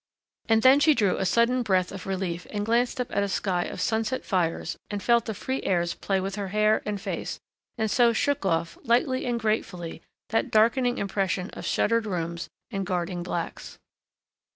And 0.49 0.63
then 0.63 0.79
she 0.79 0.95
drew 0.95 1.17
a 1.17 1.27
sudden 1.27 1.61
breath 1.61 1.91
of 1.91 2.07
relief 2.07 2.47
and 2.49 2.65
glanced 2.65 2.99
up 2.99 3.15
at 3.15 3.21
a 3.21 3.29
sky 3.29 3.65
of 3.65 3.79
sunset 3.79 4.25
fires 4.25 4.75
and 4.89 5.03
felt 5.03 5.25
the 5.25 5.35
free 5.35 5.61
airs 5.61 5.93
play 5.93 6.19
with 6.19 6.37
her 6.37 6.47
hair 6.47 6.81
and 6.87 6.99
face 6.99 7.39
and 7.77 7.91
so 7.91 8.11
shook 8.11 8.43
off, 8.43 8.79
lightly 8.83 9.27
and 9.27 9.39
gratefully, 9.39 10.01
that 10.29 10.49
darkening 10.49 10.97
impression 10.97 11.51
of 11.51 11.67
shuttered 11.67 12.07
rooms 12.07 12.49
and 12.71 12.87
guarding 12.87 13.21
blacks. 13.21 13.77